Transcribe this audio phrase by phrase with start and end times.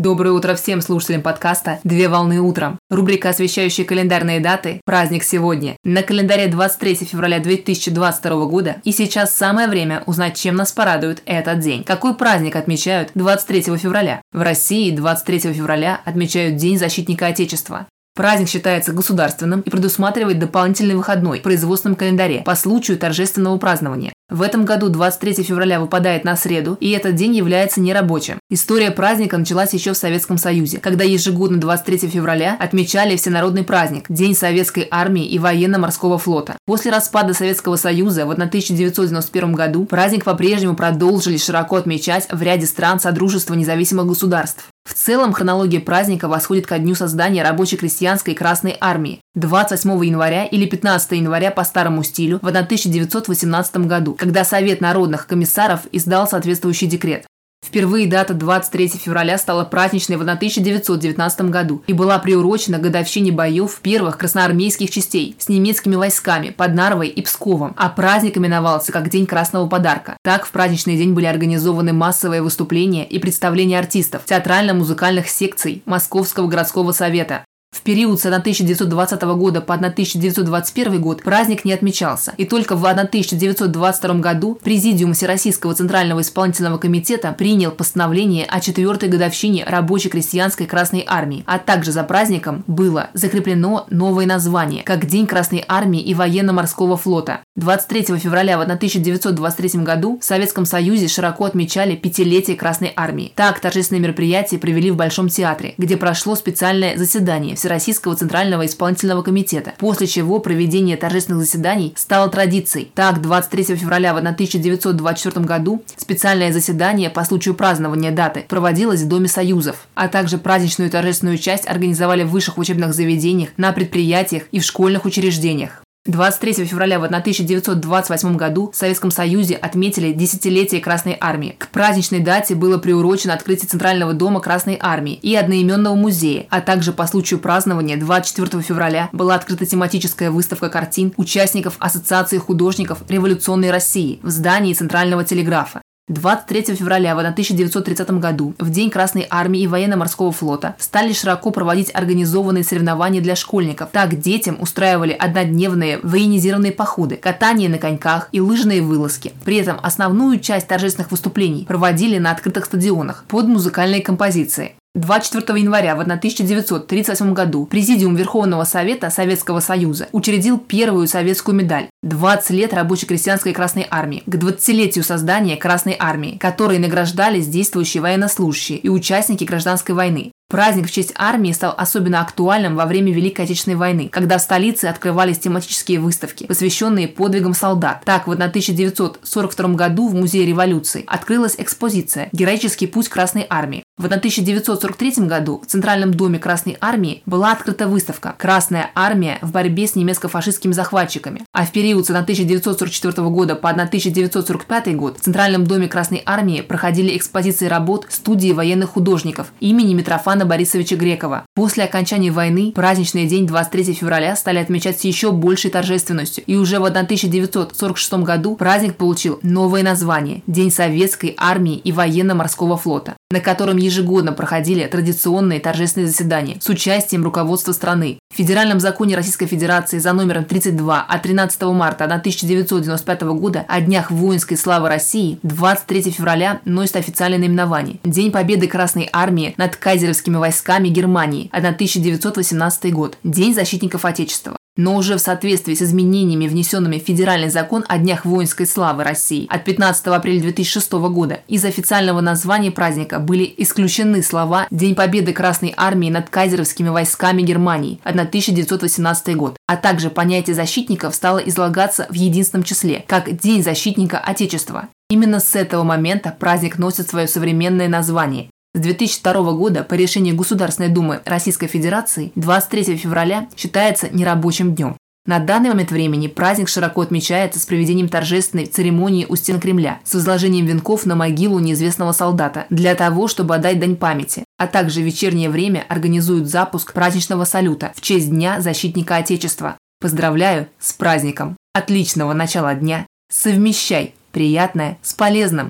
[0.00, 2.78] Доброе утро всем слушателям подкаста «Две волны утром».
[2.88, 5.76] Рубрика, освещающая календарные даты «Праздник сегодня».
[5.84, 11.58] На календаре 23 февраля 2022 года и сейчас самое время узнать, чем нас порадует этот
[11.58, 11.84] день.
[11.84, 14.22] Какой праздник отмечают 23 февраля?
[14.32, 17.86] В России 23 февраля отмечают День защитника Отечества.
[18.14, 24.12] Праздник считается государственным и предусматривает дополнительный выходной в производственном календаре по случаю торжественного празднования.
[24.30, 28.38] В этом году 23 февраля выпадает на среду, и этот день является нерабочим.
[28.48, 34.36] История праздника началась еще в Советском Союзе, когда ежегодно 23 февраля отмечали всенародный праздник– День
[34.36, 36.56] Советской армии и военно-морского флота.
[36.64, 43.00] После распада Советского Союза в 1991 году праздник по-прежнему продолжили широко отмечать в ряде стран
[43.00, 44.68] Содружества независимых государств.
[44.90, 51.12] В целом хронология праздника восходит ко дню создания рабоче-крестьянской Красной Армии 28 января или 15
[51.12, 57.24] января по старому стилю в 1918 году, когда Совет народных комиссаров издал соответствующий декрет.
[57.70, 63.78] Впервые дата 23 февраля стала праздничной в 1919 году и была приурочена к годовщине боев
[63.80, 69.26] первых красноармейских частей с немецкими войсками под Нарвой и Псковом, а праздник именовался как День
[69.26, 70.16] Красного Подарка.
[70.24, 76.90] Так в праздничный день были организованы массовые выступления и представления артистов театрально-музыкальных секций Московского городского
[76.90, 77.44] совета,
[77.80, 84.14] в период с 1920 года по 1921 год праздник не отмечался, и только в 1922
[84.16, 91.58] году Президиум Всероссийского Центрального исполнительного комитета принял постановление о четвертой годовщине рабоче-крестьянской Красной Армии, а
[91.58, 97.40] также за праздником было закреплено новое название, как День Красной Армии и Военно-морского флота.
[97.56, 103.32] 23 февраля в 1923 году в Советском Союзе широко отмечали пятилетие Красной Армии.
[103.36, 109.74] Так торжественные мероприятия провели в Большом театре, где прошло специальное заседание Всероссийского Центрального исполнительного комитета,
[109.78, 112.90] после чего проведение торжественных заседаний стало традицией.
[112.94, 119.28] Так, 23 февраля в 1924 году специальное заседание по случаю празднования даты проводилось в Доме
[119.28, 124.64] Союзов, а также праздничную торжественную часть организовали в высших учебных заведениях, на предприятиях и в
[124.64, 125.82] школьных учреждениях.
[126.06, 131.56] 23 февраля в 1928 году в Советском Союзе отметили десятилетие Красной Армии.
[131.58, 136.94] К праздничной дате было приурочено открытие Центрального дома Красной Армии и одноименного музея, а также
[136.94, 144.20] по случаю празднования 24 февраля была открыта тематическая выставка картин участников Ассоциации художников революционной России
[144.22, 145.82] в здании Центрального телеграфа.
[146.10, 151.94] 23 февраля в 1930 году, в День Красной Армии и Военно-Морского флота, стали широко проводить
[151.94, 153.90] организованные соревнования для школьников.
[153.92, 159.32] Так детям устраивали однодневные военизированные походы, катание на коньках и лыжные вылазки.
[159.44, 164.74] При этом основную часть торжественных выступлений проводили на открытых стадионах под музыкальные композиции.
[164.96, 172.50] 24 января в 1938 году Президиум Верховного Совета Советского Союза учредил первую советскую медаль 20
[172.50, 179.44] лет рабоче-крестьянской Красной Армии к 20-летию создания Красной Армии, которые награждались действующие военнослужащие и участники
[179.44, 180.32] гражданской войны.
[180.50, 184.86] Праздник в честь армии стал особенно актуальным во время Великой Отечественной войны, когда в столице
[184.86, 188.02] открывались тематические выставки, посвященные подвигам солдат.
[188.04, 193.84] Так, в 1942 году в Музее революции открылась экспозиция «Героический путь Красной армии».
[193.96, 199.86] В 1943 году в Центральном доме Красной армии была открыта выставка «Красная армия в борьбе
[199.86, 201.42] с немецко-фашистскими захватчиками».
[201.52, 207.14] А в период с 1944 года по 1945 год в Центральном доме Красной армии проходили
[207.16, 211.44] экспозиции работ студии военных художников имени Митрофана Ивана Борисовича Грекова.
[211.54, 216.78] После окончания войны праздничный день 23 февраля стали отмечать с еще большей торжественностью, и уже
[216.78, 223.76] в 1946 году праздник получил новое название– День Советской армии и военно-морского флота, на котором
[223.76, 228.18] ежегодно проходили традиционные торжественные заседания с участием руководства страны.
[228.32, 234.10] В Федеральном законе Российской Федерации за номером 32 от 13 марта 1995 года о Днях
[234.10, 240.36] воинской славы России 23 февраля носит официальное наименование– День Победы Красной Армии над Кайзеровским союзными
[240.36, 244.59] войсками Германии, 1918 год, День защитников Отечества.
[244.80, 249.46] Но уже в соответствии с изменениями, внесенными в Федеральный закон о Днях воинской славы России
[249.50, 255.74] от 15 апреля 2006 года, из официального названия праздника были исключены слова «День Победы Красной
[255.76, 262.64] Армии над кайзеровскими войсками Германии 1918 год», а также понятие защитников стало излагаться в единственном
[262.64, 264.88] числе, как День защитника Отечества.
[265.10, 270.88] Именно с этого момента праздник носит свое современное название с 2002 года по решению Государственной
[270.90, 274.96] Думы Российской Федерации 23 февраля считается нерабочим днем.
[275.26, 280.14] На данный момент времени праздник широко отмечается с проведением торжественной церемонии у стен Кремля с
[280.14, 285.04] возложением венков на могилу неизвестного солдата для того, чтобы отдать дань памяти, а также в
[285.04, 289.76] вечернее время организуют запуск праздничного салюта в честь Дня защитника Отечества.
[290.00, 291.56] Поздравляю с праздником!
[291.74, 293.06] Отличного начала дня!
[293.30, 295.69] Совмещай приятное с полезным!